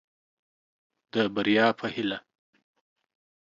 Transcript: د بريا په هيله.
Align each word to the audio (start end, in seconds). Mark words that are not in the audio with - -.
د 1.13 1.13
بريا 1.33 1.67
په 1.79 1.85
هيله. 1.93 2.17